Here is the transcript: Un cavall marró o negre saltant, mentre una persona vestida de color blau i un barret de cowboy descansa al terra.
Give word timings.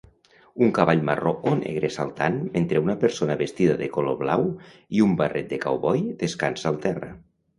Un 0.67 0.71
cavall 0.77 1.01
marró 1.09 1.33
o 1.51 1.51
negre 1.59 1.91
saltant, 1.95 2.39
mentre 2.55 2.81
una 2.87 2.95
persona 3.03 3.37
vestida 3.43 3.75
de 3.83 3.91
color 3.97 4.17
blau 4.23 4.47
i 4.99 5.05
un 5.09 5.15
barret 5.23 5.53
de 5.55 5.63
cowboy 5.67 6.03
descansa 6.25 6.69
al 6.73 6.81
terra. 6.87 7.13